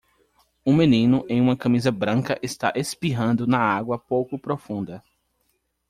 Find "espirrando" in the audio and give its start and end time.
2.75-3.45